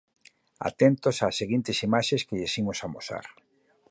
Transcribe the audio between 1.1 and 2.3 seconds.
ás seguintes imaxes